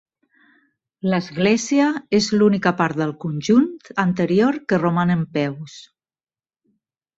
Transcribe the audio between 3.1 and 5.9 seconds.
conjunt anterior que roman en peus.